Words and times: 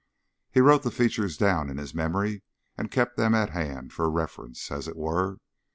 He 0.49 0.61
wrote 0.61 0.81
the 0.81 0.89
features 0.89 1.37
down 1.37 1.69
in 1.69 1.77
his 1.77 1.93
memory 1.93 2.41
and 2.75 2.89
kept 2.89 3.17
them 3.17 3.35
at 3.35 3.51
hand 3.51 3.93
for 3.93 4.09
reference, 4.09 4.71
as 4.71 4.87
it 4.87 4.97
were. 4.97 5.37